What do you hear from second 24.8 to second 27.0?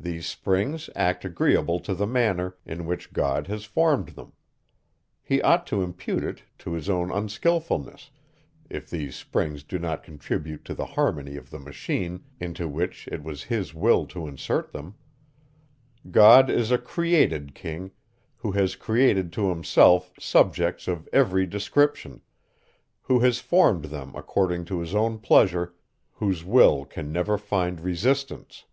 own pleasure whose will